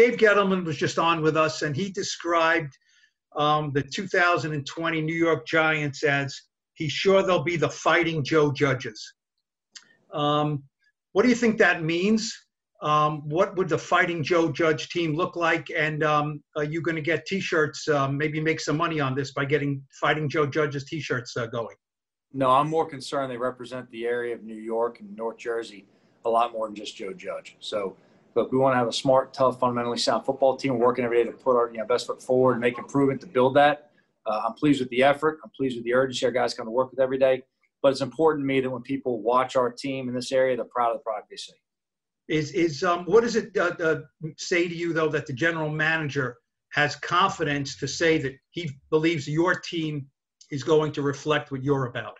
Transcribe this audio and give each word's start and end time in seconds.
Dave 0.00 0.16
Gettleman 0.16 0.64
was 0.64 0.78
just 0.78 0.98
on 0.98 1.20
with 1.20 1.36
us, 1.36 1.60
and 1.60 1.76
he 1.76 1.90
described 1.90 2.72
um, 3.36 3.70
the 3.74 3.82
2020 3.82 5.02
New 5.02 5.14
York 5.14 5.46
Giants 5.46 6.02
as 6.04 6.40
he's 6.72 6.90
sure 6.90 7.22
they'll 7.22 7.44
be 7.44 7.58
the 7.58 7.68
fighting 7.68 8.24
Joe 8.24 8.50
Judges. 8.50 9.12
Um, 10.10 10.62
what 11.12 11.24
do 11.24 11.28
you 11.28 11.34
think 11.34 11.58
that 11.58 11.82
means? 11.82 12.34
Um, 12.80 13.28
what 13.28 13.54
would 13.58 13.68
the 13.68 13.76
Fighting 13.76 14.22
Joe 14.22 14.50
Judge 14.50 14.88
team 14.88 15.14
look 15.14 15.36
like? 15.36 15.68
And 15.76 16.02
um, 16.02 16.42
are 16.56 16.64
you 16.64 16.80
going 16.80 16.96
to 16.96 17.02
get 17.02 17.26
T-shirts? 17.26 17.86
Um, 17.86 18.16
maybe 18.16 18.40
make 18.40 18.60
some 18.60 18.78
money 18.78 19.00
on 19.00 19.14
this 19.14 19.32
by 19.32 19.44
getting 19.44 19.82
Fighting 20.00 20.30
Joe 20.30 20.46
Judge's 20.46 20.84
T-shirts 20.84 21.36
uh, 21.36 21.44
going. 21.44 21.76
No, 22.32 22.48
I'm 22.48 22.70
more 22.70 22.86
concerned 22.86 23.30
they 23.30 23.36
represent 23.36 23.90
the 23.90 24.06
area 24.06 24.34
of 24.34 24.44
New 24.44 24.54
York 24.54 25.00
and 25.00 25.14
North 25.14 25.36
Jersey 25.36 25.84
a 26.24 26.30
lot 26.30 26.52
more 26.52 26.68
than 26.68 26.74
just 26.74 26.96
Joe 26.96 27.12
Judge. 27.12 27.58
So, 27.60 27.96
look, 28.34 28.52
we 28.52 28.58
want 28.58 28.74
to 28.74 28.78
have 28.78 28.88
a 28.88 28.92
smart, 28.92 29.32
tough, 29.34 29.58
fundamentally 29.60 29.98
sound 29.98 30.24
football 30.24 30.56
team. 30.56 30.78
Working 30.78 31.04
every 31.04 31.22
day 31.22 31.30
to 31.30 31.36
put 31.36 31.56
our 31.56 31.70
you 31.70 31.78
know, 31.78 31.86
best 31.86 32.06
foot 32.06 32.22
forward 32.22 32.52
and 32.52 32.60
make 32.60 32.78
improvement 32.78 33.20
to 33.22 33.26
build 33.26 33.54
that. 33.56 33.90
Uh, 34.26 34.42
I'm 34.46 34.54
pleased 34.54 34.80
with 34.80 34.90
the 34.90 35.02
effort. 35.02 35.38
I'm 35.42 35.50
pleased 35.50 35.76
with 35.76 35.84
the 35.84 35.94
urgency 35.94 36.26
our 36.26 36.32
guys 36.32 36.54
come 36.54 36.66
to 36.66 36.70
work 36.70 36.90
with 36.90 37.00
every 37.00 37.18
day. 37.18 37.42
But 37.82 37.92
it's 37.92 38.02
important 38.02 38.42
to 38.42 38.46
me 38.46 38.60
that 38.60 38.70
when 38.70 38.82
people 38.82 39.22
watch 39.22 39.56
our 39.56 39.70
team 39.72 40.08
in 40.08 40.14
this 40.14 40.32
area, 40.32 40.56
they're 40.56 40.66
proud 40.66 40.90
of 40.90 40.98
the 40.98 41.02
product 41.02 41.30
they 41.30 41.36
see. 41.36 41.54
Is 42.28 42.52
is 42.52 42.84
um, 42.84 43.04
what 43.06 43.22
does 43.22 43.34
it 43.34 43.56
uh, 43.56 43.72
uh, 43.82 44.00
say 44.36 44.68
to 44.68 44.74
you 44.74 44.92
though 44.92 45.08
that 45.08 45.26
the 45.26 45.32
general 45.32 45.68
manager 45.68 46.36
has 46.72 46.94
confidence 46.94 47.76
to 47.78 47.88
say 47.88 48.18
that 48.18 48.34
he 48.50 48.70
believes 48.90 49.28
your 49.28 49.56
team 49.56 50.06
is 50.52 50.62
going 50.62 50.92
to 50.92 51.02
reflect 51.02 51.50
what 51.50 51.64
you're 51.64 51.86
about? 51.86 52.18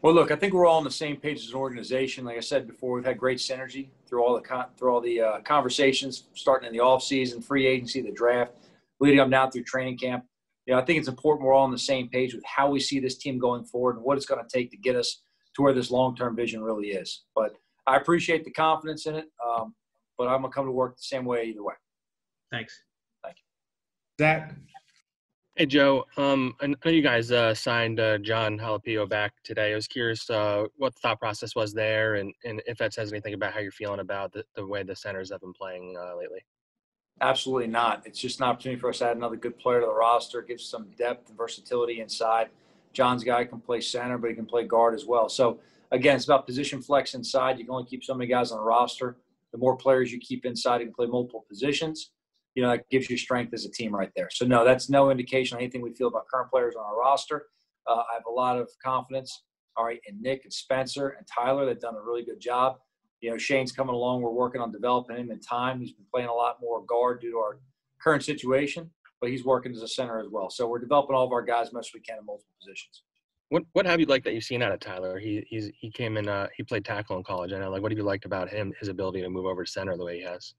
Well, 0.00 0.14
look, 0.14 0.30
I 0.30 0.36
think 0.36 0.52
we're 0.52 0.66
all 0.66 0.78
on 0.78 0.84
the 0.84 0.90
same 0.90 1.16
page 1.16 1.40
as 1.40 1.50
an 1.50 1.56
organization. 1.56 2.24
Like 2.24 2.36
I 2.36 2.40
said 2.40 2.68
before, 2.68 2.94
we've 2.94 3.04
had 3.04 3.18
great 3.18 3.38
synergy 3.38 3.88
through 4.06 4.24
all 4.24 4.40
the 4.40 4.66
through 4.76 4.92
all 4.92 5.00
the 5.00 5.20
uh, 5.20 5.40
conversations, 5.40 6.28
starting 6.34 6.68
in 6.68 6.72
the 6.72 6.80
off 6.80 7.02
season, 7.02 7.42
free 7.42 7.66
agency, 7.66 8.00
the 8.00 8.12
draft, 8.12 8.52
leading 9.00 9.18
up 9.18 9.28
now 9.28 9.50
through 9.50 9.64
training 9.64 9.98
camp. 9.98 10.24
You 10.66 10.74
know, 10.74 10.80
I 10.80 10.84
think 10.84 11.00
it's 11.00 11.08
important 11.08 11.44
we're 11.44 11.54
all 11.54 11.64
on 11.64 11.72
the 11.72 11.78
same 11.78 12.08
page 12.08 12.32
with 12.32 12.44
how 12.44 12.70
we 12.70 12.78
see 12.78 13.00
this 13.00 13.16
team 13.16 13.38
going 13.38 13.64
forward 13.64 13.96
and 13.96 14.04
what 14.04 14.16
it's 14.16 14.26
going 14.26 14.40
to 14.40 14.48
take 14.48 14.70
to 14.70 14.76
get 14.76 14.94
us 14.94 15.22
to 15.56 15.62
where 15.62 15.72
this 15.72 15.90
long 15.90 16.14
term 16.14 16.36
vision 16.36 16.62
really 16.62 16.88
is. 16.88 17.24
But 17.34 17.56
I 17.86 17.96
appreciate 17.96 18.44
the 18.44 18.52
confidence 18.52 19.06
in 19.06 19.16
it, 19.16 19.26
um, 19.44 19.74
but 20.16 20.28
I'm 20.28 20.42
gonna 20.42 20.52
come 20.52 20.66
to 20.66 20.72
work 20.72 20.96
the 20.96 21.02
same 21.02 21.24
way 21.24 21.46
either 21.46 21.64
way. 21.64 21.74
Thanks. 22.52 22.78
Thank 23.24 23.36
you. 23.38 24.24
Zach. 24.24 24.54
Hey 25.58 25.66
Joe, 25.66 26.04
um, 26.16 26.54
I 26.60 26.68
know 26.68 26.76
you 26.84 27.02
guys 27.02 27.32
uh, 27.32 27.52
signed 27.52 27.98
uh, 27.98 28.18
Jon 28.18 28.56
Halapio 28.60 29.08
back 29.08 29.32
today. 29.42 29.72
I 29.72 29.74
was 29.74 29.88
curious 29.88 30.30
uh, 30.30 30.66
what 30.76 30.94
the 30.94 31.00
thought 31.00 31.18
process 31.18 31.56
was 31.56 31.72
there, 31.72 32.14
and, 32.14 32.32
and 32.44 32.62
if 32.66 32.78
that 32.78 32.94
says 32.94 33.12
anything 33.12 33.34
about 33.34 33.52
how 33.52 33.58
you're 33.58 33.72
feeling 33.72 33.98
about 33.98 34.32
the, 34.32 34.44
the 34.54 34.64
way 34.64 34.84
the 34.84 34.94
centers 34.94 35.32
have 35.32 35.40
been 35.40 35.52
playing 35.52 35.96
uh, 36.00 36.16
lately. 36.16 36.44
Absolutely 37.20 37.66
not. 37.66 38.06
It's 38.06 38.20
just 38.20 38.38
an 38.38 38.46
opportunity 38.46 38.80
for 38.80 38.90
us 38.90 38.98
to 38.98 39.06
add 39.06 39.16
another 39.16 39.34
good 39.34 39.58
player 39.58 39.80
to 39.80 39.86
the 39.86 39.92
roster, 39.92 40.42
give 40.42 40.60
some 40.60 40.90
depth 40.96 41.28
and 41.28 41.36
versatility 41.36 42.00
inside. 42.00 42.50
Jon's 42.92 43.24
guy 43.24 43.44
can 43.44 43.58
play 43.58 43.80
center, 43.80 44.16
but 44.16 44.30
he 44.30 44.36
can 44.36 44.46
play 44.46 44.64
guard 44.64 44.94
as 44.94 45.06
well. 45.06 45.28
So 45.28 45.58
again, 45.90 46.14
it's 46.14 46.26
about 46.26 46.46
position 46.46 46.80
flex 46.80 47.14
inside. 47.14 47.58
You 47.58 47.64
can 47.64 47.74
only 47.74 47.86
keep 47.86 48.04
so 48.04 48.14
many 48.14 48.30
guys 48.30 48.52
on 48.52 48.58
the 48.58 48.64
roster. 48.64 49.16
The 49.50 49.58
more 49.58 49.76
players 49.76 50.12
you 50.12 50.20
keep 50.20 50.46
inside, 50.46 50.82
you 50.82 50.86
can 50.86 50.94
play 50.94 51.06
multiple 51.06 51.44
positions. 51.48 52.12
You 52.54 52.62
know, 52.62 52.70
that 52.70 52.88
gives 52.90 53.08
you 53.08 53.16
strength 53.16 53.54
as 53.54 53.64
a 53.64 53.70
team 53.70 53.94
right 53.94 54.10
there. 54.16 54.28
So, 54.32 54.44
no, 54.44 54.64
that's 54.64 54.90
no 54.90 55.10
indication 55.10 55.56
of 55.56 55.62
anything 55.62 55.82
we 55.82 55.94
feel 55.94 56.08
about 56.08 56.24
current 56.32 56.50
players 56.50 56.74
on 56.74 56.84
our 56.84 56.98
roster. 56.98 57.46
Uh, 57.86 57.96
I 57.96 58.14
have 58.14 58.26
a 58.28 58.32
lot 58.32 58.58
of 58.58 58.68
confidence, 58.84 59.44
all 59.76 59.84
right, 59.84 60.00
in 60.06 60.20
Nick 60.20 60.44
and 60.44 60.52
Spencer 60.52 61.10
and 61.10 61.26
Tyler. 61.26 61.66
They've 61.66 61.80
done 61.80 61.94
a 61.94 62.02
really 62.02 62.24
good 62.24 62.40
job. 62.40 62.78
You 63.20 63.30
know, 63.30 63.38
Shane's 63.38 63.72
coming 63.72 63.94
along. 63.94 64.22
We're 64.22 64.30
working 64.30 64.60
on 64.60 64.70
developing 64.70 65.16
him 65.16 65.30
in 65.30 65.40
time. 65.40 65.80
He's 65.80 65.92
been 65.92 66.06
playing 66.12 66.28
a 66.28 66.34
lot 66.34 66.58
more 66.60 66.84
guard 66.84 67.20
due 67.20 67.32
to 67.32 67.38
our 67.38 67.58
current 68.00 68.22
situation, 68.22 68.90
but 69.20 69.30
he's 69.30 69.44
working 69.44 69.72
as 69.72 69.82
a 69.82 69.88
center 69.88 70.20
as 70.20 70.28
well. 70.30 70.50
So 70.50 70.68
we're 70.68 70.78
developing 70.78 71.16
all 71.16 71.24
of 71.24 71.32
our 71.32 71.42
guys 71.42 71.68
as 71.68 71.72
much 71.72 71.88
as 71.88 71.94
we 71.94 72.00
can 72.00 72.18
in 72.18 72.26
multiple 72.26 72.52
positions. 72.60 73.02
What 73.48 73.62
what 73.72 73.86
have 73.86 73.98
you 73.98 74.06
liked 74.06 74.24
that 74.26 74.34
you've 74.34 74.44
seen 74.44 74.62
out 74.62 74.72
of 74.72 74.80
Tyler? 74.80 75.18
He 75.18 75.44
he's 75.48 75.70
he 75.78 75.90
came 75.90 76.16
in 76.18 76.28
uh, 76.28 76.48
he 76.54 76.62
played 76.62 76.84
tackle 76.84 77.16
in 77.16 77.24
college. 77.24 77.52
I 77.52 77.58
know. 77.58 77.70
Like, 77.70 77.82
what 77.82 77.90
have 77.90 77.98
you 77.98 78.04
liked 78.04 78.26
about 78.26 78.50
him? 78.50 78.74
His 78.78 78.88
ability 78.88 79.22
to 79.22 79.30
move 79.30 79.46
over 79.46 79.64
to 79.64 79.70
center 79.70 79.96
the 79.96 80.04
way 80.04 80.18
he 80.18 80.24
has. 80.24 80.54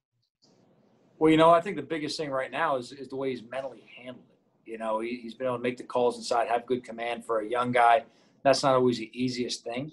Well, 1.19 1.30
you 1.30 1.38
know, 1.38 1.52
I 1.52 1.62
think 1.62 1.75
the 1.75 1.84
biggest 1.84 2.18
thing 2.18 2.31
right 2.31 2.52
now 2.52 2.78
is 2.78 2.91
is 2.91 3.09
the 3.09 3.16
way 3.16 3.30
he's 3.30 3.44
mentally 3.44 3.84
handled 3.97 4.25
it. 4.31 4.72
You 4.72 4.78
know, 4.78 5.02
he, 5.02 5.22
has 5.24 5.34
been 5.34 5.47
able 5.47 5.57
to 5.57 5.63
make 5.63 5.78
the 5.78 5.84
calls 5.84 6.18
inside, 6.18 6.47
have 6.47 6.66
good 6.66 6.84
command 6.84 7.25
for 7.25 7.40
a 7.40 7.47
young 7.47 7.72
guy. 7.72 8.03
That's 8.44 8.63
not 8.63 8.75
always 8.75 8.97
the 8.97 9.12
easiest 9.13 9.63
thing. 9.63 9.91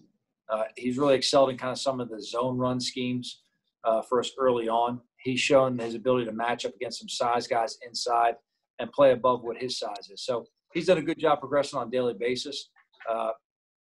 Uh, 0.48 0.64
he's 0.76 0.96
really 0.98 1.16
excelled 1.16 1.50
in 1.50 1.58
kind 1.58 1.72
of 1.72 1.78
some 1.78 2.00
of 2.00 2.08
the 2.08 2.22
zone 2.22 2.56
run 2.56 2.78
schemes 2.78 3.42
uh, 3.84 4.02
for 4.02 4.20
us 4.20 4.30
early 4.38 4.68
on. 4.68 5.00
He's 5.18 5.40
shown 5.40 5.78
his 5.78 5.96
ability 5.96 6.26
to 6.26 6.32
match 6.32 6.64
up 6.64 6.74
against 6.76 7.00
some 7.00 7.08
size 7.08 7.48
guys 7.48 7.78
inside 7.84 8.36
and 8.78 8.92
play 8.92 9.10
above 9.10 9.42
what 9.42 9.56
his 9.56 9.78
size 9.78 10.08
is. 10.12 10.24
So 10.24 10.46
he's 10.72 10.86
done 10.86 10.98
a 10.98 11.02
good 11.02 11.18
job 11.18 11.40
progressing 11.40 11.80
on 11.80 11.88
a 11.88 11.90
daily 11.90 12.14
basis 12.14 12.68
uh, 13.08 13.30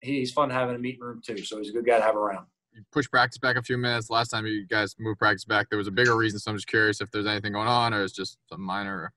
he's 0.00 0.32
fun 0.32 0.50
having 0.50 0.77
a 0.77 0.78
meeting 0.78 1.00
room 1.00 1.21
too. 1.25 1.38
So 1.38 1.59
he's 1.59 1.71
a 1.71 1.72
good 1.72 1.87
guy 1.87 1.98
to 1.98 2.04
have 2.04 2.16
around. 2.16 2.47
You 2.73 2.83
push 2.93 3.09
practice 3.09 3.39
back 3.39 3.56
a 3.56 3.62
few 3.62 3.79
minutes. 3.79 4.11
Last 4.11 4.29
time 4.29 4.47
you 4.47 4.67
guys 4.67 4.95
moved 4.99 5.19
practice 5.19 5.45
back, 5.45 5.69
there 5.71 5.79
was 5.79 5.89
a 5.89 5.93
bigger 5.93 6.17
reason. 6.17 6.39
So 6.39 6.51
I'm 6.51 6.56
just 6.56 6.69
curious 6.69 7.01
if 7.01 7.11
there's 7.11 7.27
anything 7.27 7.53
going 7.53 7.69
on 7.69 7.95
or 7.95 8.03
it's 8.03 8.12
just 8.12 8.39
some 8.49 8.61
minor. 8.61 9.12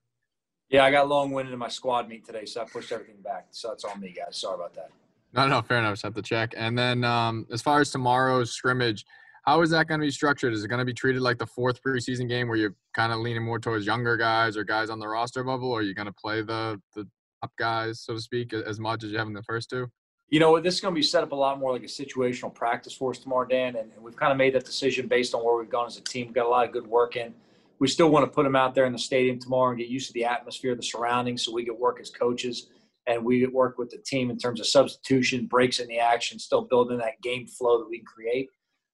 Yeah, 0.70 0.86
I 0.86 0.92
got 0.92 1.10
long 1.10 1.32
winded 1.32 1.54
in 1.54 1.60
my 1.60 1.68
squad 1.68 2.08
meet 2.08 2.26
today, 2.26 2.46
so 2.46 2.62
I 2.62 2.66
pushed 2.66 2.92
everything 2.92 3.22
back. 3.22 3.48
So 3.52 3.68
that's 3.70 3.84
on 3.84 4.00
me, 4.00 4.14
guys. 4.18 4.38
Sorry 4.38 4.56
about 4.56 4.74
that. 4.76 4.90
No, 5.34 5.48
no, 5.48 5.62
fair 5.62 5.80
enough. 5.80 5.94
Just 5.94 6.04
have 6.04 6.14
to 6.16 6.22
check. 6.22 6.54
And 6.56 6.78
then 6.78 7.04
um, 7.04 7.46
as 7.52 7.62
far 7.62 7.82
as 7.82 7.92
tomorrow's 7.92 8.52
scrimmage, 8.52 9.06
how 9.44 9.62
is 9.62 9.70
that 9.72 9.88
going 9.88 10.00
to 10.00 10.06
be 10.06 10.12
structured? 10.12 10.54
Is 10.54 10.64
it 10.64 10.68
going 10.68 10.80
to 10.80 10.86
be 10.86 10.94
treated 10.94 11.22
like 11.22 11.38
the 11.38 11.48
fourth 11.48 11.82
preseason 11.84 12.30
game 12.30 12.48
where 12.48 12.58
you're 12.58 12.76
kind 12.94 13.12
of 13.12 13.20
leaning 13.20 13.44
more 13.44 13.60
towards 13.60 13.86
younger 13.86 14.16
guys 14.18 14.56
or 14.56 14.64
guys 14.64 14.90
on 14.90 15.00
the 15.00 15.08
roster 15.08 15.44
bubble, 15.44 15.72
or 15.72 15.80
are 15.80 15.84
you 15.84 15.94
going 15.94 16.08
to 16.08 16.14
play 16.14 16.42
the 16.42 16.80
the 16.96 17.08
top 17.42 17.52
guys, 17.58 18.02
so 18.02 18.14
to 18.14 18.22
speak, 18.22 18.54
as 18.54 18.80
much 18.80 19.04
as 19.04 19.12
you 19.12 19.18
have 19.18 19.28
in 19.28 19.34
the 19.34 19.44
first 19.44 19.70
two? 19.70 19.88
You 20.32 20.40
know, 20.40 20.58
this 20.62 20.76
is 20.76 20.82
going 20.82 20.94
to 20.94 20.98
be 20.98 21.04
set 21.04 21.24
up 21.24 21.34
a 21.34 21.36
lot 21.36 21.60
more 21.60 21.74
like 21.74 21.84
a 21.84 21.88
situational 21.88 22.54
practice 22.54 22.94
for 22.94 23.12
us 23.12 23.20
tomorrow, 23.20 23.46
Dan. 23.46 23.76
And, 23.76 23.92
we've 24.02 24.16
kind 24.16 24.32
of 24.32 24.38
made 24.38 24.56
that 24.56 24.66
decision 24.66 25.08
based 25.08 25.36
on 25.36 25.44
where 25.44 25.58
we've 25.58 25.70
gone 25.70 25.88
as 25.88 25.98
a 25.98 26.02
team. 26.02 26.28
We've 26.28 26.36
got 26.36 26.46
a 26.46 26.50
lot 26.50 26.66
of 26.66 26.72
good 26.72 26.88
work 26.88 27.18
in. 27.18 27.34
We 27.80 27.90
still 27.90 28.10
want 28.10 28.26
to 28.26 28.32
put 28.32 28.44
them 28.44 28.56
out 28.56 28.74
there 28.74 28.86
in 28.86 28.94
the 28.94 29.00
stadium 29.00 29.40
tomorrow 29.40 29.72
and 29.72 29.78
get 29.78 29.90
used 29.90 30.08
to 30.08 30.14
the 30.14 30.24
atmosphere, 30.24 30.74
the 30.74 30.84
surroundings, 30.84 31.44
so 31.44 31.52
we 31.52 31.66
get 31.66 31.78
work 31.78 32.00
as 32.00 32.10
coaches 32.10 32.68
and 33.08 33.26
we 33.26 33.40
get 33.40 33.52
work 33.52 33.78
with 33.78 33.90
the 33.90 33.98
team 33.98 34.30
in 34.30 34.38
terms 34.38 34.60
of 34.60 34.68
substitution, 34.68 35.48
breaks 35.48 35.80
in 35.80 35.88
the 35.88 36.00
action, 36.00 36.40
still 36.40 36.62
building 36.62 37.00
that 37.00 37.20
game 37.22 37.48
flow 37.48 37.80
that 37.80 37.90
we 37.90 37.98
can 37.98 38.06
create. 38.06 38.48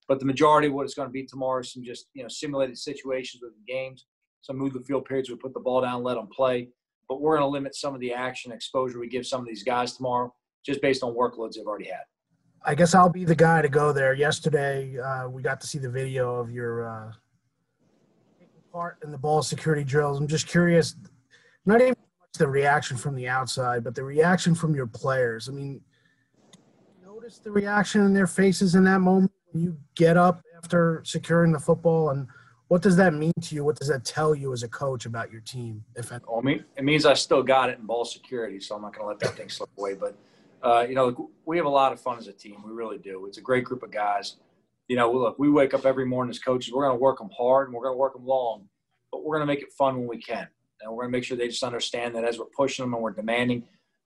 But 0.07 0.19
the 0.19 0.25
majority 0.25 0.69
of 0.69 0.73
what 0.73 0.85
it's 0.85 0.93
going 0.93 1.09
to 1.09 1.13
be 1.13 1.25
tomorrow 1.25 1.59
is 1.59 1.73
some 1.73 1.83
just 1.83 2.07
you 2.13 2.23
know 2.23 2.29
simulated 2.29 2.77
situations 2.77 3.43
within 3.43 3.59
games, 3.67 4.05
some 4.41 4.57
move 4.57 4.73
the 4.73 4.79
field 4.79 5.05
periods. 5.05 5.29
We 5.29 5.35
put 5.35 5.53
the 5.53 5.59
ball 5.59 5.81
down, 5.81 6.01
let 6.01 6.15
them 6.15 6.27
play. 6.27 6.69
But 7.09 7.21
we're 7.21 7.37
going 7.37 7.47
to 7.47 7.51
limit 7.51 7.75
some 7.75 7.93
of 7.93 7.99
the 7.99 8.13
action 8.13 8.51
exposure 8.51 8.99
we 8.99 9.07
give 9.07 9.27
some 9.27 9.41
of 9.41 9.47
these 9.47 9.63
guys 9.63 9.95
tomorrow 9.95 10.33
just 10.67 10.81
based 10.81 11.01
on 11.01 11.15
workloads 11.15 11.55
they've 11.55 11.65
already 11.65 11.85
had. 11.85 12.03
I 12.63 12.75
guess 12.75 12.93
I'll 12.93 13.09
be 13.09 13.23
the 13.23 13.35
guy 13.35 13.61
to 13.61 13.69
go 13.69 13.93
there. 13.93 14.13
Yesterday, 14.13 14.99
uh, 14.99 15.29
we 15.29 15.41
got 15.41 15.61
to 15.61 15.67
see 15.67 15.79
the 15.79 15.89
video 15.89 16.35
of 16.35 16.51
your 16.51 16.87
uh, 16.87 17.11
part 18.71 18.99
in 19.03 19.11
the 19.11 19.17
ball 19.17 19.41
security 19.41 19.85
drills. 19.85 20.19
I'm 20.19 20.27
just 20.27 20.47
curious, 20.47 20.95
not 21.65 21.81
even 21.81 21.95
the 22.37 22.47
reaction 22.47 22.97
from 22.97 23.15
the 23.15 23.27
outside, 23.27 23.83
but 23.83 23.95
the 23.95 24.03
reaction 24.03 24.53
from 24.53 24.75
your 24.75 24.85
players. 24.85 25.47
I 25.47 25.53
mean, 25.53 25.81
notice 27.03 27.39
the 27.39 27.51
reaction 27.51 28.01
in 28.01 28.13
their 28.13 28.27
faces 28.27 28.75
in 28.75 28.83
that 28.83 28.99
moment 28.99 29.31
when 29.51 29.63
you 29.63 29.77
get 29.95 30.17
up 30.17 30.41
after 30.57 31.01
securing 31.05 31.53
the 31.53 31.59
football, 31.59 32.09
and 32.09 32.27
what 32.67 32.81
does 32.81 32.97
that 32.97 33.13
mean 33.13 33.31
to 33.43 33.55
you? 33.55 33.63
What 33.63 33.77
does 33.77 33.87
that 33.87 34.03
tell 34.03 34.35
you 34.35 34.51
as 34.51 34.63
a 34.63 34.67
coach 34.67 35.05
about 35.05 35.31
your 35.31 35.41
team? 35.41 35.85
If 35.95 36.11
anything? 36.11 36.27
Well, 36.29 36.55
it 36.75 36.83
means 36.83 37.05
I 37.05 37.13
still 37.13 37.41
got 37.41 37.69
it 37.69 37.79
in 37.79 37.85
ball 37.85 38.03
security, 38.03 38.59
so 38.59 38.75
I'm 38.75 38.81
not 38.81 38.93
going 38.93 39.05
to 39.05 39.07
let 39.07 39.19
that 39.21 39.37
thing 39.37 39.47
slip 39.47 39.69
away. 39.77 39.93
But 39.93 40.17
uh, 40.63 40.85
you 40.87 40.95
know, 40.95 41.31
we 41.45 41.57
have 41.57 41.65
a 41.65 41.69
lot 41.69 41.93
of 41.93 41.99
fun 41.99 42.17
as 42.17 42.27
a 42.27 42.33
team. 42.33 42.63
We 42.65 42.71
really 42.71 42.97
do. 42.97 43.25
It's 43.25 43.37
a 43.37 43.41
great 43.41 43.63
group 43.63 43.83
of 43.83 43.91
guys. 43.91 44.37
You 44.87 44.95
know, 44.95 45.11
look, 45.11 45.37
we 45.37 45.49
wake 45.49 45.73
up 45.73 45.85
every 45.85 46.05
morning 46.05 46.29
as 46.29 46.39
coaches. 46.39 46.73
We're 46.73 46.87
going 46.87 46.97
to 46.97 47.01
work 47.01 47.19
them 47.19 47.29
hard 47.37 47.67
and 47.67 47.75
we're 47.75 47.83
going 47.83 47.93
to 47.93 47.99
work 47.99 48.13
them 48.13 48.25
long, 48.25 48.67
but 49.11 49.23
we're 49.23 49.37
going 49.37 49.47
to 49.47 49.53
make 49.53 49.63
it 49.63 49.73
fun 49.77 49.97
when 49.97 50.07
we 50.07 50.17
can. 50.21 50.47
And 50.81 50.91
we're 50.91 51.03
going 51.03 51.11
to 51.11 51.17
make 51.17 51.23
sure 51.23 51.37
they 51.37 51.47
just 51.47 51.63
understand 51.63 52.15
that 52.15 52.23
as 52.23 52.39
we're 52.39 52.45
pushing 52.45 52.83
them 52.83 52.93
and 52.93 53.03
we're 53.03 53.11
demanding, 53.11 53.63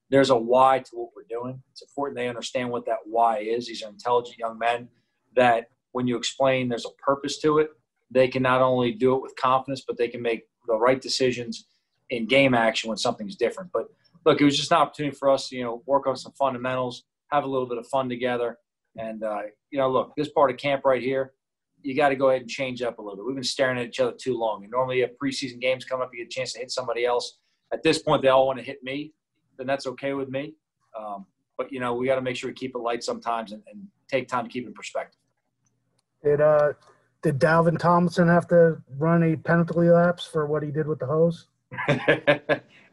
there's 0.09 0.29
a 0.29 0.35
why 0.35 0.79
to 0.79 0.91
what 0.93 1.09
we're 1.15 1.23
doing. 1.29 1.61
It's 1.71 1.81
important 1.81 2.17
they 2.17 2.27
understand 2.27 2.69
what 2.69 2.85
that 2.85 2.97
why 3.05 3.39
is. 3.39 3.67
These 3.67 3.83
are 3.83 3.89
intelligent 3.89 4.37
young 4.37 4.57
men 4.57 4.89
that 5.35 5.69
when 5.91 6.07
you 6.07 6.17
explain 6.17 6.67
there's 6.67 6.85
a 6.85 7.03
purpose 7.03 7.39
to 7.39 7.59
it, 7.59 7.69
they 8.09 8.27
can 8.27 8.43
not 8.43 8.61
only 8.61 8.91
do 8.91 9.15
it 9.15 9.21
with 9.21 9.35
confidence, 9.35 9.83
but 9.87 9.97
they 9.97 10.07
can 10.07 10.21
make 10.21 10.43
the 10.67 10.77
right 10.77 11.01
decisions 11.01 11.65
in 12.09 12.25
game 12.27 12.53
action 12.53 12.89
when 12.89 12.97
something's 12.97 13.35
different. 13.35 13.71
But 13.71 13.87
look, 14.25 14.41
it 14.41 14.45
was 14.45 14.57
just 14.57 14.71
an 14.71 14.77
opportunity 14.77 15.15
for 15.15 15.29
us 15.29 15.49
to, 15.49 15.55
you 15.55 15.63
know, 15.63 15.81
work 15.85 16.07
on 16.07 16.15
some 16.15 16.31
fundamentals, 16.33 17.03
have 17.31 17.43
a 17.43 17.47
little 17.47 17.67
bit 17.67 17.77
of 17.77 17.87
fun 17.87 18.09
together. 18.09 18.57
And, 18.97 19.23
uh, 19.23 19.41
you 19.69 19.79
know, 19.79 19.89
look, 19.89 20.13
this 20.15 20.29
part 20.29 20.51
of 20.51 20.57
camp 20.57 20.83
right 20.85 21.01
here, 21.01 21.33
you 21.81 21.95
got 21.95 22.09
to 22.09 22.15
go 22.15 22.29
ahead 22.29 22.41
and 22.41 22.49
change 22.49 22.81
up 22.81 22.99
a 22.99 23.01
little 23.01 23.15
bit. 23.15 23.25
We've 23.25 23.35
been 23.35 23.43
staring 23.43 23.79
at 23.79 23.87
each 23.87 23.99
other 23.99 24.13
too 24.19 24.37
long. 24.37 24.63
And 24.63 24.71
normally 24.71 25.01
have 25.01 25.11
preseason 25.21 25.59
games 25.59 25.85
come 25.85 26.01
up, 26.01 26.11
you 26.13 26.19
get 26.19 26.27
a 26.27 26.29
chance 26.29 26.53
to 26.53 26.59
hit 26.59 26.71
somebody 26.71 27.05
else. 27.05 27.37
At 27.73 27.83
this 27.83 27.99
point, 27.99 28.21
they 28.21 28.27
all 28.27 28.45
want 28.45 28.59
to 28.59 28.65
hit 28.65 28.83
me, 28.83 29.13
then 29.57 29.65
that's 29.65 29.87
okay 29.87 30.13
with 30.13 30.29
me. 30.29 30.55
Um, 30.97 31.25
but, 31.57 31.71
you 31.71 31.79
know, 31.79 31.93
we 31.93 32.05
got 32.05 32.15
to 32.15 32.21
make 32.21 32.35
sure 32.35 32.49
we 32.49 32.53
keep 32.53 32.75
it 32.75 32.79
light 32.79 33.03
sometimes 33.03 33.51
and, 33.51 33.63
and, 33.71 33.87
take 34.09 34.27
time 34.27 34.43
to 34.43 34.49
keep 34.49 34.67
in 34.67 34.73
perspective. 34.73 35.21
Did, 36.21 36.41
uh, 36.41 36.73
did 37.23 37.39
Dalvin 37.39 37.79
Tomlinson 37.79 38.27
have 38.27 38.45
to 38.49 38.81
run 38.97 39.23
a 39.23 39.37
penalty 39.37 39.89
laps 39.89 40.27
for 40.27 40.45
what 40.47 40.63
he 40.63 40.69
did 40.69 40.85
with 40.85 40.99
the 40.99 41.05
hose? 41.05 41.47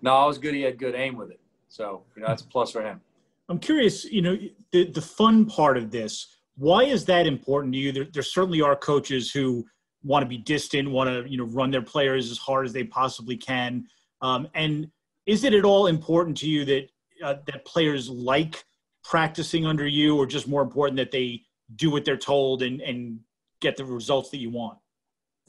no, 0.02 0.24
it 0.24 0.26
was 0.26 0.38
good. 0.38 0.54
He 0.54 0.62
had 0.62 0.78
good 0.78 0.94
aim 0.94 1.16
with 1.16 1.30
it, 1.30 1.40
so 1.68 2.02
you 2.14 2.22
know 2.22 2.28
that's 2.28 2.42
a 2.42 2.46
plus 2.46 2.70
for 2.70 2.82
him. 2.82 3.00
I'm 3.48 3.58
curious. 3.58 4.04
You 4.04 4.22
know, 4.22 4.38
the 4.72 4.90
the 4.90 5.02
fun 5.02 5.46
part 5.46 5.76
of 5.76 5.90
this. 5.90 6.36
Why 6.56 6.84
is 6.84 7.04
that 7.06 7.26
important 7.26 7.72
to 7.74 7.78
you? 7.78 7.92
There, 7.92 8.06
there 8.12 8.22
certainly 8.22 8.60
are 8.60 8.74
coaches 8.74 9.30
who 9.30 9.64
want 10.02 10.22
to 10.22 10.28
be 10.28 10.38
distant, 10.38 10.90
want 10.90 11.08
to 11.08 11.30
you 11.30 11.38
know 11.38 11.44
run 11.44 11.70
their 11.70 11.82
players 11.82 12.30
as 12.30 12.38
hard 12.38 12.66
as 12.66 12.72
they 12.72 12.84
possibly 12.84 13.36
can. 13.36 13.86
Um, 14.20 14.48
and 14.54 14.90
is 15.26 15.44
it 15.44 15.54
at 15.54 15.64
all 15.64 15.86
important 15.86 16.36
to 16.38 16.48
you 16.48 16.64
that 16.64 16.88
uh, 17.22 17.34
that 17.46 17.64
players 17.64 18.08
like 18.08 18.64
practicing 19.04 19.66
under 19.66 19.86
you, 19.86 20.16
or 20.16 20.26
just 20.26 20.48
more 20.48 20.62
important 20.62 20.96
that 20.98 21.10
they 21.10 21.42
do 21.76 21.90
what 21.90 22.04
they're 22.04 22.16
told 22.16 22.62
and 22.62 22.80
and 22.80 23.20
get 23.60 23.76
the 23.76 23.84
results 23.84 24.30
that 24.30 24.38
you 24.38 24.50
want? 24.50 24.78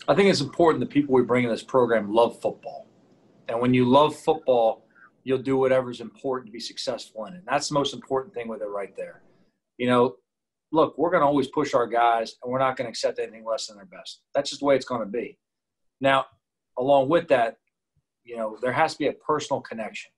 I 0.08 0.16
think 0.16 0.30
it's 0.30 0.42
important 0.42 0.80
that 0.80 0.90
people 0.90 1.14
we 1.14 1.22
bring 1.24 1.44
in 1.44 1.50
this 1.50 1.64
program 1.64 2.14
love 2.14 2.40
football, 2.42 2.88
and 3.50 3.60
when 3.60 3.74
you 3.74 3.86
love 3.86 4.16
football, 4.16 4.86
you'll 5.24 5.40
do 5.40 5.57
whatever's 5.57 6.01
important 6.01 6.48
to 6.48 6.51
be 6.51 6.60
successful 6.60 7.25
in 7.25 7.34
it. 7.34 7.38
And 7.40 7.48
that's 7.48 7.68
the 7.69 7.74
most 7.74 7.94
important 7.94 8.34
thing 8.34 8.48
with 8.48 8.62
it 8.62 8.69
right 8.69 8.96
there. 8.96 9.22
You 9.78 9.88
know, 9.88 10.16
look, 10.72 10.98
we're 10.98 11.10
going 11.10 11.22
to 11.22 11.28
always 11.28 11.48
push 11.48 11.74
our 11.74 11.88
guys, 11.88 12.36
and 12.42 12.51
we're 12.51 12.60
not 12.60 12.78
going 12.78 12.86
to 12.86 12.90
accept 12.90 13.19
anything 13.19 13.44
less 13.46 13.68
than 13.68 13.78
their 13.78 13.86
best. 13.86 14.22
That's 14.34 14.50
just 14.50 14.62
the 14.62 14.66
way 14.66 14.75
it's 14.75 14.86
going 14.86 15.01
to 15.01 15.07
be. 15.07 15.38
Now, 16.00 16.25
along 16.78 17.10
with 17.10 17.28
that, 17.30 17.57
you 18.24 18.38
know, 18.38 18.57
there 18.62 18.72
has 18.72 18.94
to 18.94 19.00
be 19.00 19.07
a 19.07 19.13
personal 19.13 19.62
connection. 19.62 20.12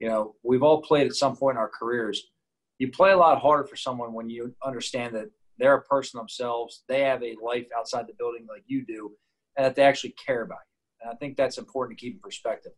You 0.00 0.08
know, 0.08 0.34
we've 0.42 0.62
all 0.62 0.82
played 0.82 1.06
at 1.06 1.14
some 1.14 1.36
point 1.36 1.56
in 1.56 1.60
our 1.60 1.70
careers. 1.70 2.30
You 2.78 2.90
play 2.90 3.12
a 3.12 3.16
lot 3.16 3.40
harder 3.40 3.66
for 3.66 3.76
someone 3.76 4.12
when 4.12 4.28
you 4.28 4.54
understand 4.64 5.14
that 5.14 5.30
they're 5.58 5.74
a 5.74 5.82
person 5.82 6.18
themselves. 6.18 6.82
They 6.88 7.02
have 7.02 7.22
a 7.22 7.36
life 7.44 7.68
outside 7.76 8.06
the 8.06 8.14
building 8.14 8.46
like 8.48 8.64
you 8.66 8.84
do, 8.84 9.12
and 9.56 9.64
that 9.64 9.76
they 9.76 9.82
actually 9.82 10.14
care 10.24 10.42
about 10.42 10.58
you. 10.58 10.79
And 11.00 11.10
I 11.10 11.14
think 11.16 11.36
that's 11.36 11.58
important 11.58 11.98
to 11.98 12.04
keep 12.04 12.14
in 12.14 12.20
perspective. 12.20 12.72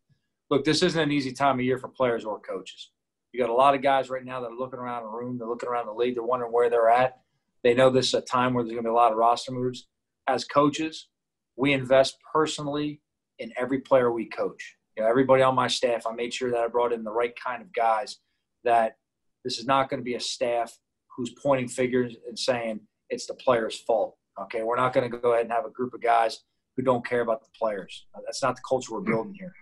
Look, 0.50 0.64
this 0.64 0.82
isn't 0.82 1.00
an 1.00 1.12
easy 1.12 1.32
time 1.32 1.58
of 1.58 1.64
year 1.64 1.78
for 1.78 1.88
players 1.88 2.24
or 2.24 2.38
coaches. 2.40 2.90
You 3.32 3.40
got 3.40 3.50
a 3.50 3.54
lot 3.54 3.74
of 3.74 3.82
guys 3.82 4.10
right 4.10 4.24
now 4.24 4.40
that 4.40 4.50
are 4.50 4.58
looking 4.58 4.78
around 4.78 5.04
the 5.04 5.08
room, 5.08 5.38
they're 5.38 5.48
looking 5.48 5.68
around 5.68 5.86
the 5.86 5.92
league, 5.92 6.14
they're 6.14 6.22
wondering 6.22 6.52
where 6.52 6.68
they're 6.68 6.90
at. 6.90 7.20
They 7.64 7.74
know 7.74 7.90
this 7.90 8.08
is 8.08 8.14
a 8.14 8.20
time 8.20 8.52
where 8.52 8.62
there's 8.62 8.72
going 8.72 8.84
to 8.84 8.88
be 8.88 8.92
a 8.92 8.94
lot 8.94 9.12
of 9.12 9.18
roster 9.18 9.52
moves. 9.52 9.86
As 10.26 10.44
coaches, 10.44 11.08
we 11.56 11.72
invest 11.72 12.16
personally 12.32 13.00
in 13.38 13.52
every 13.56 13.80
player 13.80 14.12
we 14.12 14.26
coach. 14.26 14.76
You 14.96 15.02
know, 15.02 15.08
everybody 15.08 15.42
on 15.42 15.54
my 15.54 15.68
staff, 15.68 16.06
I 16.06 16.12
made 16.12 16.34
sure 16.34 16.50
that 16.50 16.60
I 16.60 16.68
brought 16.68 16.92
in 16.92 17.04
the 17.04 17.10
right 17.10 17.34
kind 17.42 17.62
of 17.62 17.72
guys. 17.72 18.18
That 18.64 18.96
this 19.44 19.58
is 19.58 19.66
not 19.66 19.88
going 19.88 20.00
to 20.00 20.04
be 20.04 20.14
a 20.14 20.20
staff 20.20 20.76
who's 21.16 21.30
pointing 21.42 21.68
fingers 21.68 22.14
and 22.28 22.38
saying 22.38 22.80
it's 23.08 23.26
the 23.26 23.34
player's 23.34 23.80
fault. 23.80 24.16
Okay, 24.40 24.62
we're 24.62 24.76
not 24.76 24.92
going 24.92 25.10
to 25.10 25.16
go 25.16 25.32
ahead 25.32 25.44
and 25.44 25.52
have 25.52 25.64
a 25.64 25.70
group 25.70 25.94
of 25.94 26.02
guys 26.02 26.40
who 26.76 26.82
don't 26.82 27.06
care 27.06 27.20
about 27.20 27.42
the 27.42 27.50
players. 27.58 28.06
Uh, 28.14 28.20
that's 28.24 28.42
not 28.42 28.56
the 28.56 28.62
culture 28.68 28.92
we're 28.92 29.00
building 29.00 29.34
here. 29.38 29.52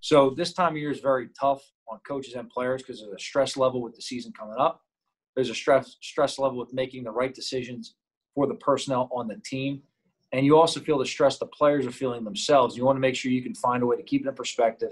So 0.00 0.34
this 0.36 0.52
time 0.52 0.72
of 0.72 0.76
year 0.76 0.90
is 0.90 1.00
very 1.00 1.28
tough 1.38 1.62
on 1.88 1.98
coaches 2.06 2.34
and 2.34 2.48
players 2.48 2.82
because 2.82 3.00
there's 3.00 3.14
a 3.14 3.18
stress 3.18 3.56
level 3.56 3.82
with 3.82 3.94
the 3.94 4.02
season 4.02 4.32
coming 4.38 4.56
up. 4.58 4.82
There's 5.34 5.50
a 5.50 5.54
stress 5.54 5.96
stress 6.00 6.38
level 6.38 6.58
with 6.58 6.72
making 6.72 7.04
the 7.04 7.10
right 7.10 7.34
decisions 7.34 7.94
for 8.34 8.46
the 8.46 8.54
personnel 8.54 9.08
on 9.12 9.28
the 9.28 9.40
team. 9.44 9.82
And 10.32 10.44
you 10.44 10.58
also 10.58 10.80
feel 10.80 10.98
the 10.98 11.06
stress 11.06 11.38
the 11.38 11.46
players 11.46 11.86
are 11.86 11.92
feeling 11.92 12.24
themselves. 12.24 12.76
You 12.76 12.84
want 12.84 12.96
to 12.96 13.00
make 13.00 13.14
sure 13.14 13.30
you 13.30 13.42
can 13.42 13.54
find 13.54 13.82
a 13.82 13.86
way 13.86 13.96
to 13.96 14.02
keep 14.02 14.26
it 14.26 14.28
in 14.28 14.34
perspective, 14.34 14.90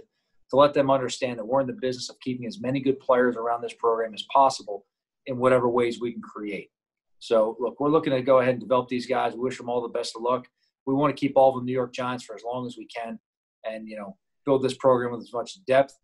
to 0.50 0.56
let 0.56 0.72
them 0.72 0.90
understand 0.90 1.38
that 1.38 1.44
we're 1.44 1.60
in 1.60 1.66
the 1.66 1.72
business 1.72 2.08
of 2.08 2.20
keeping 2.20 2.46
as 2.46 2.60
many 2.60 2.80
good 2.80 3.00
players 3.00 3.36
around 3.36 3.60
this 3.60 3.74
program 3.74 4.14
as 4.14 4.24
possible 4.32 4.86
in 5.26 5.38
whatever 5.38 5.68
ways 5.68 6.00
we 6.00 6.12
can 6.12 6.22
create. 6.22 6.70
So, 7.18 7.56
look, 7.60 7.78
we're 7.80 7.90
looking 7.90 8.12
to 8.12 8.22
go 8.22 8.40
ahead 8.40 8.54
and 8.54 8.60
develop 8.60 8.88
these 8.88 9.06
guys. 9.06 9.34
We 9.34 9.40
wish 9.40 9.56
them 9.56 9.68
all 9.68 9.80
the 9.80 9.88
best 9.88 10.16
of 10.16 10.22
luck. 10.22 10.46
We 10.86 10.94
want 10.94 11.14
to 11.14 11.20
keep 11.20 11.36
all 11.36 11.54
the 11.54 11.62
New 11.62 11.72
York 11.72 11.92
Giants 11.92 12.24
for 12.24 12.34
as 12.34 12.42
long 12.44 12.66
as 12.66 12.76
we 12.76 12.86
can 12.86 13.18
and, 13.64 13.88
you 13.88 13.96
know, 13.96 14.16
build 14.44 14.62
this 14.62 14.74
program 14.74 15.12
with 15.12 15.22
as 15.22 15.32
much 15.32 15.64
depth 15.66 15.96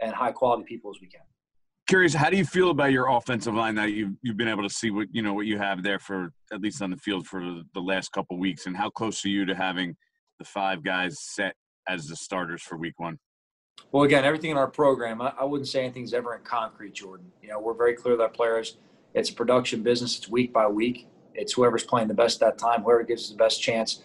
and 0.00 0.12
high 0.12 0.32
quality 0.32 0.64
people 0.64 0.90
as 0.94 1.00
we 1.00 1.08
can. 1.08 1.20
Curious, 1.86 2.14
how 2.14 2.30
do 2.30 2.36
you 2.36 2.46
feel 2.46 2.70
about 2.70 2.92
your 2.92 3.10
offensive 3.10 3.54
line 3.54 3.74
that 3.74 3.92
you've 3.92 4.14
you've 4.22 4.38
been 4.38 4.48
able 4.48 4.62
to 4.62 4.70
see 4.70 4.90
what 4.90 5.06
you 5.12 5.20
know 5.20 5.34
what 5.34 5.44
you 5.44 5.58
have 5.58 5.82
there 5.82 5.98
for 5.98 6.32
at 6.50 6.62
least 6.62 6.80
on 6.80 6.90
the 6.90 6.96
field 6.96 7.26
for 7.26 7.60
the 7.74 7.80
last 7.80 8.10
couple 8.10 8.38
weeks, 8.38 8.64
and 8.64 8.74
how 8.74 8.88
close 8.88 9.22
are 9.26 9.28
you 9.28 9.44
to 9.44 9.54
having 9.54 9.94
the 10.38 10.46
five 10.46 10.82
guys 10.82 11.20
set 11.20 11.54
as 11.86 12.06
the 12.06 12.16
starters 12.16 12.62
for 12.62 12.78
Week 12.78 12.98
One? 12.98 13.18
Well, 13.92 14.04
again, 14.04 14.24
everything 14.24 14.50
in 14.50 14.56
our 14.56 14.70
program, 14.70 15.20
I, 15.20 15.34
I 15.38 15.44
wouldn't 15.44 15.68
say 15.68 15.84
anything's 15.84 16.14
ever 16.14 16.34
in 16.34 16.42
concrete, 16.42 16.94
Jordan. 16.94 17.30
You 17.42 17.50
know, 17.50 17.60
we're 17.60 17.74
very 17.74 17.94
clear 17.94 18.16
that 18.16 18.32
players. 18.32 18.78
It's 19.12 19.28
a 19.28 19.34
production 19.34 19.82
business. 19.82 20.16
It's 20.16 20.28
week 20.28 20.54
by 20.54 20.66
week. 20.66 21.06
It's 21.34 21.52
whoever's 21.52 21.84
playing 21.84 22.08
the 22.08 22.14
best 22.14 22.40
at 22.40 22.56
that 22.56 22.58
time, 22.58 22.82
whoever 22.82 23.02
gives 23.02 23.24
us 23.24 23.30
the 23.30 23.36
best 23.36 23.60
chance 23.60 24.02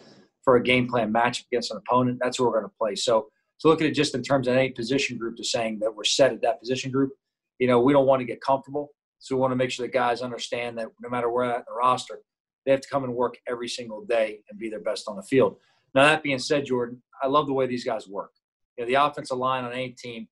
for 0.50 0.56
a 0.56 0.63
game 0.63 0.88
plan 0.88 1.12
match 1.12 1.46
against 1.51 1.69
an 1.69 1.78
opponent. 1.78 2.18
That's 2.19 2.38
who 2.38 2.46
we're 2.46 2.60
going 2.60 2.63
to 2.63 2.75
play. 2.75 2.96
So 2.96 3.28
to 3.60 3.68
look 3.68 3.81
at 3.81 3.88
it 3.88 3.92
just 3.92 4.16
in 4.16 4.24
terms 4.24 4.48
of 4.48 4.56
any 4.56 4.72
position 4.72 5.16
group 5.16 5.38
to 5.38 5.44
saying 5.44 5.78
that 5.80 5.96
we're 5.96 6.04
set 6.04 6.34
at 6.34 6.42
that 6.42 6.60
position 6.60 6.90
group. 6.90 7.12
You 7.60 7.68
know, 7.68 7.80
we 7.80 7.94
don't 7.94 8.07
want 8.07 8.22
to 8.22 8.25
get 8.25 8.42
comfortable. 8.42 8.90
So 9.19 9.36
we 9.36 9.42
want 9.42 9.51
to 9.51 9.56
make 9.56 9.69
sure 9.69 9.86
the 9.86 9.92
guys 9.92 10.24
understand 10.24 10.75
that 10.80 10.88
no 11.04 11.10
matter 11.10 11.30
where 11.30 11.46
at 11.46 11.57
in 11.57 11.63
the 11.68 11.75
roster, 11.75 12.22
they 12.66 12.72
have 12.72 12.81
to 12.81 12.90
come 12.90 13.04
and 13.04 13.13
work 13.13 13.38
every 13.48 13.68
single 13.68 14.04
day 14.06 14.40
and 14.50 14.57
be 14.57 14.72
their 14.72 14.80
best 14.80 15.07
on 15.07 15.18
the 15.18 15.22
field. 15.22 15.57
Now 15.94 16.06
that 16.06 16.24
being 16.24 16.40
said, 16.40 16.66
Jordan, 16.66 17.00
I 17.22 17.28
love 17.28 17.46
the 17.46 17.54
way 17.54 17.68
these 17.68 17.86
guys 17.86 18.07
work. 18.07 18.31
You 18.75 18.86
know, 18.86 18.88
the 18.88 18.96
offensive 18.96 19.38
line 19.38 19.66
on 19.66 19.72
any 19.72 19.90
team 19.90 20.28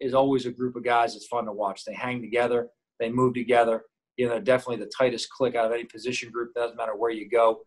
is 0.00 0.12
always 0.12 0.44
a 0.44 0.50
group 0.50 0.76
of 0.76 0.84
guys 0.84 1.14
that's 1.14 1.28
fun 1.28 1.46
to 1.46 1.52
watch. 1.52 1.86
They 1.86 1.94
hang 1.94 2.20
together, 2.20 2.68
they 3.00 3.08
move 3.08 3.32
together. 3.32 3.84
You 4.18 4.26
know, 4.26 4.32
they're 4.32 4.42
definitely 4.42 4.84
the 4.84 4.92
tightest 4.94 5.30
click 5.30 5.54
out 5.54 5.64
of 5.64 5.72
any 5.72 5.84
position 5.84 6.30
group. 6.30 6.52
Doesn't 6.52 6.76
matter 6.76 6.94
where 6.94 7.10
you 7.10 7.30
go. 7.30 7.60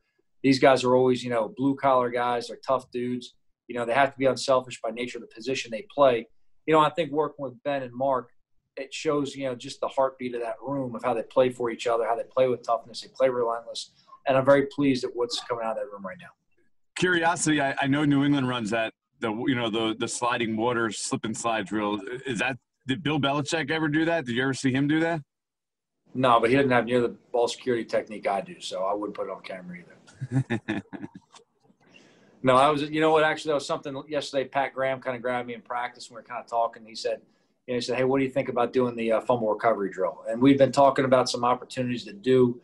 These 0.46 0.60
guys 0.60 0.84
are 0.84 0.96
always, 0.96 1.24
you 1.24 1.32
know, 1.32 1.52
blue 1.58 1.74
collar 1.74 2.12
guys. 2.12 2.50
They're 2.50 2.60
tough 2.66 2.92
dudes. 2.92 3.34
You 3.68 3.74
know, 3.74 3.84
they 3.84 3.96
have 3.96 4.12
to 4.12 4.18
be 4.20 4.28
unselfish 4.28 4.80
by 4.80 4.92
nature 4.92 5.18
of 5.18 5.24
the 5.24 5.36
position 5.36 5.72
they 5.72 5.88
play. 5.92 6.28
You 6.68 6.74
know, 6.76 6.80
I 6.80 6.92
think 6.92 7.12
working 7.12 7.44
with 7.44 7.56
Ben 7.64 7.82
and 7.82 7.92
Marc, 7.92 8.30
it 8.78 8.94
shows, 8.94 9.36
you 9.36 9.46
know, 9.46 9.56
just 9.56 9.80
the 9.82 9.88
heartbeat 9.88 10.36
of 10.36 10.42
that 10.42 10.58
room 10.62 10.94
of 10.94 11.04
how 11.04 11.16
they 11.16 11.24
play 11.24 11.50
for 11.50 11.72
each 11.72 11.88
other, 11.88 12.06
how 12.06 12.16
they 12.16 12.26
play 12.32 12.48
with 12.48 12.62
toughness, 12.62 13.02
they 13.02 13.08
play 13.08 13.28
relentless. 13.28 13.90
And 14.28 14.38
I'm 14.38 14.46
very 14.46 14.68
pleased 14.68 15.04
at 15.04 15.10
what's 15.16 15.40
coming 15.42 15.66
out 15.66 15.72
of 15.72 15.78
that 15.78 15.92
room 15.92 16.06
right 16.06 16.18
now. 16.22 16.28
Curiosity, 16.96 17.60
I, 17.60 17.74
I 17.82 17.88
know 17.88 18.06
New 18.06 18.24
England 18.24 18.48
runs 18.48 18.70
that 18.70 18.94
the 19.22 19.32
you 19.48 19.56
know 19.56 19.72
the 19.72 19.96
the 19.98 20.08
sliding 20.08 20.56
water 20.58 20.92
slip 20.92 21.26
and 21.26 21.36
slide 21.36 21.66
drill. 21.66 22.00
Is 22.28 22.38
that 22.38 22.58
did 22.86 23.02
Bill 23.02 23.20
Belichick 23.20 23.72
ever 23.72 23.88
do 23.88 24.06
that? 24.06 24.26
Did 24.26 24.36
you 24.36 24.44
ever 24.44 24.54
see 24.54 24.72
him 24.72 24.88
do 24.88 25.00
that? 25.00 25.22
No, 26.14 26.40
but 26.40 26.52
he 26.52 26.56
didn't 26.56 26.72
have 26.72 26.86
near 26.86 27.02
the 27.02 27.16
ball 27.32 27.48
security 27.48 27.84
technique 27.84 28.28
I 28.28 28.42
do, 28.42 28.62
so 28.62 28.84
I 28.84 28.94
wouldn't 28.94 29.18
put 29.18 29.28
it 29.28 29.32
on 29.32 29.42
camera 29.42 29.78
either. 29.80 29.95
No, 32.44 32.58
I 32.58 32.70
was, 32.70 32.84
you 32.84 33.02
know 33.02 33.12
what, 33.12 33.24
actually, 33.24 33.50
that 33.50 33.56
was 33.56 33.66
something 33.66 34.04
yesterday. 34.08 34.48
Pat 34.48 34.76
Graham 34.76 35.02
kind 35.02 35.16
of 35.16 35.24
grabbed 35.24 35.48
me 35.48 35.56
in 35.56 35.62
practice. 35.62 36.08
And 36.08 36.16
we 36.16 36.22
were 36.22 36.28
kind 36.28 36.40
of 36.40 36.48
talking. 36.48 36.86
He 36.86 36.94
said, 36.94 37.22
you 37.66 37.74
know, 37.74 37.78
he 37.78 37.82
said, 37.82 37.98
hey, 37.98 38.04
what 38.04 38.20
do 38.20 38.24
you 38.24 38.30
think 38.30 38.50
about 38.50 38.72
doing 38.72 38.96
the 38.96 39.14
uh, 39.14 39.22
fumble 39.22 39.52
recovery 39.52 39.90
drill? 39.90 40.24
And 40.30 40.40
we've 40.40 40.60
been 40.60 40.72
talking 40.72 41.06
about 41.06 41.28
some 41.28 41.44
opportunities 41.44 42.04
to 42.04 42.14
do, 42.14 42.62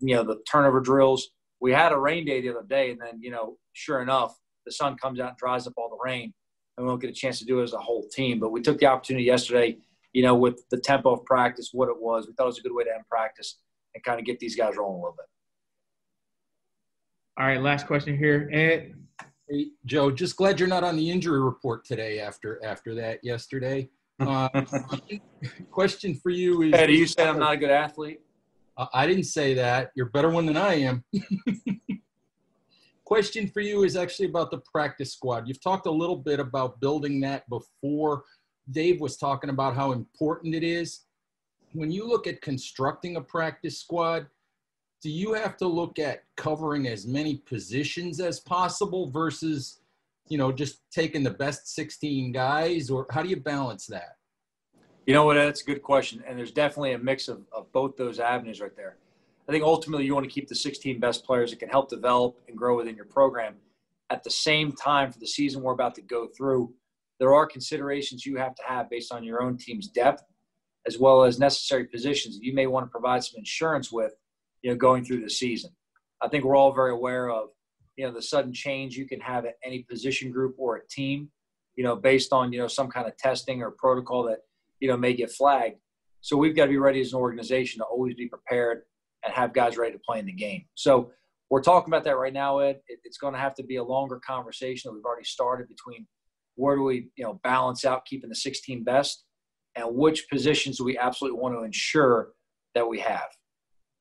you 0.00 0.16
know, 0.16 0.24
the 0.24 0.42
turnover 0.50 0.80
drills. 0.80 1.28
We 1.60 1.70
had 1.70 1.92
a 1.92 1.98
rain 1.98 2.24
day 2.24 2.40
the 2.40 2.50
other 2.50 2.66
day, 2.68 2.90
and 2.90 3.00
then, 3.00 3.20
you 3.20 3.30
know, 3.30 3.58
sure 3.74 4.02
enough, 4.02 4.36
the 4.64 4.72
sun 4.72 4.96
comes 4.96 5.20
out 5.20 5.28
and 5.28 5.36
dries 5.36 5.68
up 5.68 5.74
all 5.76 5.88
the 5.88 5.98
rain, 6.04 6.34
and 6.76 6.84
we 6.84 6.90
don't 6.90 7.00
get 7.00 7.08
a 7.08 7.14
chance 7.14 7.38
to 7.38 7.44
do 7.44 7.60
it 7.60 7.62
as 7.62 7.74
a 7.74 7.78
whole 7.78 8.08
team. 8.08 8.40
But 8.40 8.50
we 8.50 8.60
took 8.60 8.78
the 8.78 8.86
opportunity 8.86 9.24
yesterday, 9.24 9.78
you 10.12 10.24
know, 10.24 10.34
with 10.34 10.68
the 10.70 10.80
tempo 10.80 11.12
of 11.12 11.24
practice, 11.24 11.70
what 11.72 11.88
it 11.88 11.96
was. 11.96 12.26
We 12.26 12.32
thought 12.32 12.44
it 12.44 12.46
was 12.46 12.58
a 12.58 12.62
good 12.62 12.74
way 12.74 12.82
to 12.82 12.92
end 12.92 13.04
practice 13.08 13.58
and 13.94 14.02
kind 14.02 14.18
of 14.18 14.26
get 14.26 14.40
these 14.40 14.56
guys 14.56 14.76
rolling 14.76 14.96
a 14.96 15.02
little 15.02 15.16
bit. 15.16 15.26
All 17.38 17.46
right, 17.46 17.60
last 17.60 17.86
question 17.86 18.16
here. 18.16 18.48
Ed. 18.50 18.94
Hey, 19.46 19.66
Joe, 19.84 20.10
just 20.10 20.36
glad 20.36 20.58
you're 20.58 20.70
not 20.70 20.84
on 20.84 20.96
the 20.96 21.10
injury 21.10 21.38
report 21.38 21.84
today 21.84 22.18
after 22.18 22.64
after 22.64 22.94
that 22.94 23.22
yesterday. 23.22 23.90
Uh, 24.18 24.48
question 25.70 26.14
for 26.14 26.30
you 26.30 26.62
is: 26.62 26.72
Ed, 26.72 26.88
are 26.88 26.92
you 26.92 27.06
saying 27.06 27.28
I'm 27.28 27.38
not 27.38 27.52
a 27.52 27.56
good 27.58 27.70
athlete? 27.70 28.22
I 28.94 29.06
didn't 29.06 29.24
say 29.24 29.52
that. 29.52 29.90
You're 29.94 30.06
a 30.06 30.10
better 30.10 30.30
one 30.30 30.46
than 30.46 30.56
I 30.56 30.76
am. 30.76 31.04
question 33.04 33.48
for 33.48 33.60
you 33.60 33.84
is 33.84 33.96
actually 33.96 34.28
about 34.28 34.50
the 34.50 34.62
practice 34.72 35.12
squad. 35.12 35.46
You've 35.46 35.60
talked 35.60 35.86
a 35.86 35.90
little 35.90 36.16
bit 36.16 36.40
about 36.40 36.80
building 36.80 37.20
that 37.20 37.46
before. 37.50 38.22
Dave 38.70 38.98
was 38.98 39.18
talking 39.18 39.50
about 39.50 39.76
how 39.76 39.92
important 39.92 40.54
it 40.54 40.64
is. 40.64 41.04
When 41.74 41.90
you 41.90 42.08
look 42.08 42.26
at 42.26 42.40
constructing 42.40 43.16
a 43.16 43.20
practice 43.20 43.78
squad, 43.78 44.26
do 45.02 45.10
you 45.10 45.34
have 45.34 45.56
to 45.58 45.66
look 45.66 45.98
at 45.98 46.24
covering 46.36 46.86
as 46.86 47.06
many 47.06 47.36
positions 47.36 48.20
as 48.20 48.40
possible 48.40 49.10
versus 49.10 49.80
you 50.28 50.38
know 50.38 50.50
just 50.50 50.80
taking 50.90 51.22
the 51.22 51.30
best 51.30 51.74
16 51.74 52.32
guys 52.32 52.90
or 52.90 53.06
how 53.10 53.22
do 53.22 53.28
you 53.28 53.36
balance 53.36 53.86
that? 53.86 54.16
You 55.06 55.14
know 55.14 55.24
what 55.24 55.34
that's 55.34 55.62
a 55.62 55.66
good 55.66 55.82
question 55.82 56.22
and 56.26 56.38
there's 56.38 56.52
definitely 56.52 56.92
a 56.92 56.98
mix 56.98 57.28
of, 57.28 57.42
of 57.52 57.70
both 57.72 57.96
those 57.96 58.18
avenues 58.18 58.60
right 58.60 58.74
there. 58.76 58.96
I 59.48 59.52
think 59.52 59.62
ultimately 59.62 60.04
you 60.04 60.14
want 60.14 60.24
to 60.24 60.32
keep 60.32 60.48
the 60.48 60.54
16 60.56 60.98
best 60.98 61.24
players 61.24 61.50
that 61.50 61.60
can 61.60 61.68
help 61.68 61.88
develop 61.88 62.36
and 62.48 62.56
grow 62.56 62.76
within 62.76 62.96
your 62.96 63.04
program. 63.04 63.54
At 64.10 64.24
the 64.24 64.30
same 64.30 64.72
time 64.72 65.12
for 65.12 65.20
the 65.20 65.26
season 65.26 65.62
we're 65.62 65.72
about 65.72 65.94
to 65.96 66.02
go 66.02 66.28
through 66.36 66.72
there 67.18 67.34
are 67.34 67.46
considerations 67.46 68.26
you 68.26 68.36
have 68.36 68.54
to 68.54 68.62
have 68.66 68.90
based 68.90 69.12
on 69.12 69.24
your 69.24 69.42
own 69.42 69.56
team's 69.56 69.88
depth 69.88 70.24
as 70.86 70.98
well 70.98 71.24
as 71.24 71.38
necessary 71.38 71.84
positions 71.84 72.36
that 72.36 72.44
you 72.44 72.54
may 72.54 72.66
want 72.66 72.86
to 72.86 72.90
provide 72.90 73.24
some 73.24 73.38
insurance 73.38 73.90
with 73.90 74.12
you 74.62 74.70
know, 74.70 74.76
going 74.76 75.04
through 75.04 75.20
the 75.20 75.30
season. 75.30 75.70
I 76.20 76.28
think 76.28 76.44
we're 76.44 76.56
all 76.56 76.72
very 76.72 76.92
aware 76.92 77.30
of, 77.30 77.48
you 77.96 78.06
know, 78.06 78.12
the 78.12 78.22
sudden 78.22 78.52
change 78.52 78.96
you 78.96 79.06
can 79.06 79.20
have 79.20 79.44
at 79.44 79.54
any 79.64 79.84
position 79.88 80.30
group 80.30 80.54
or 80.58 80.76
a 80.76 80.86
team, 80.88 81.30
you 81.76 81.84
know, 81.84 81.96
based 81.96 82.32
on, 82.32 82.52
you 82.52 82.58
know, 82.58 82.68
some 82.68 82.88
kind 82.88 83.06
of 83.06 83.16
testing 83.16 83.62
or 83.62 83.72
protocol 83.72 84.24
that, 84.24 84.40
you 84.80 84.88
know, 84.88 84.96
may 84.96 85.14
get 85.14 85.30
flagged. 85.30 85.76
So 86.20 86.36
we've 86.36 86.56
got 86.56 86.64
to 86.64 86.70
be 86.70 86.78
ready 86.78 87.00
as 87.00 87.12
an 87.12 87.18
organization 87.18 87.78
to 87.78 87.84
always 87.84 88.14
be 88.14 88.28
prepared 88.28 88.82
and 89.24 89.32
have 89.32 89.52
guys 89.52 89.76
ready 89.76 89.92
to 89.92 90.00
play 90.06 90.18
in 90.18 90.26
the 90.26 90.32
game. 90.32 90.64
So 90.74 91.10
we're 91.50 91.62
talking 91.62 91.92
about 91.92 92.04
that 92.04 92.16
right 92.16 92.32
now, 92.32 92.58
Ed. 92.58 92.80
It's 92.88 93.18
going 93.18 93.34
to 93.34 93.40
have 93.40 93.54
to 93.56 93.62
be 93.62 93.76
a 93.76 93.84
longer 93.84 94.20
conversation 94.26 94.88
that 94.88 94.94
we've 94.94 95.04
already 95.04 95.24
started 95.24 95.68
between 95.68 96.06
where 96.56 96.74
do 96.74 96.82
we, 96.82 97.08
you 97.16 97.24
know, 97.24 97.40
balance 97.44 97.84
out 97.84 98.04
keeping 98.06 98.28
the 98.28 98.34
16 98.34 98.82
best 98.82 99.24
and 99.76 99.94
which 99.94 100.28
positions 100.28 100.78
do 100.78 100.84
we 100.84 100.98
absolutely 100.98 101.38
want 101.38 101.54
to 101.54 101.62
ensure 101.62 102.30
that 102.74 102.88
we 102.88 102.98
have. 102.98 103.28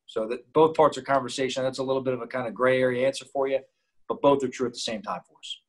So 0.07 0.27
that 0.27 0.51
both 0.53 0.75
parts 0.75 0.97
of 0.97 1.03
conversation, 1.03 1.63
that's 1.63 1.79
a 1.79 1.83
little 1.83 2.01
bit 2.01 2.13
of 2.13 2.21
a 2.21 2.27
kind 2.27 2.47
of 2.47 2.53
gray 2.53 2.81
area 2.81 3.07
answer 3.07 3.25
for 3.25 3.47
you, 3.47 3.59
but 4.07 4.21
both 4.21 4.43
are 4.43 4.47
true 4.47 4.67
at 4.67 4.73
the 4.73 4.79
same 4.79 5.01
time 5.01 5.21
for 5.27 5.37
us. 5.37 5.61